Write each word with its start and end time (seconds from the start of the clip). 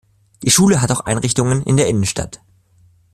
Die 0.41 0.49
Schule 0.49 0.81
hat 0.81 0.91
auch 0.91 1.01
Einrichtungen 1.01 1.61
in 1.61 1.77
der 1.77 1.87
Innenstadt. 1.87 2.39